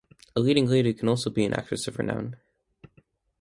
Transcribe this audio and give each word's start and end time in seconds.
A 0.35 0.39
leading 0.39 0.65
lady 0.65 0.95
can 0.95 1.07
also 1.07 1.29
be 1.29 1.45
an 1.45 1.53
actress 1.53 1.87
of 1.87 1.99
renown. 1.99 2.35